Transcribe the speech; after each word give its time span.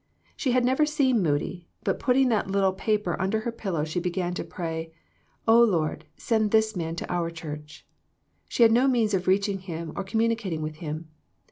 She 0.35 0.51
had 0.53 0.65
never 0.65 0.83
seen 0.83 1.21
Moody, 1.21 1.67
but 1.83 1.99
putting 1.99 2.29
that 2.29 2.49
little 2.49 2.73
pa 2.73 2.97
per 2.97 3.15
under 3.19 3.41
her 3.41 3.51
pillow, 3.51 3.83
she 3.83 3.99
began 3.99 4.33
to 4.33 4.43
pray," 4.43 4.91
O 5.47 5.61
Lord, 5.63 6.05
send 6.17 6.49
this 6.49 6.75
man 6.75 6.95
to 6.95 7.13
our 7.13 7.29
Church.'* 7.29 7.85
She 8.49 8.63
had 8.63 8.71
no 8.71 8.87
means 8.87 9.13
of 9.13 9.27
reaching 9.27 9.59
him 9.59 9.93
or 9.95 10.03
communicating 10.03 10.63
with 10.63 10.77
him. 10.77 11.09